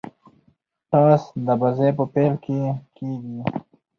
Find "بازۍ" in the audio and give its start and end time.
1.59-1.89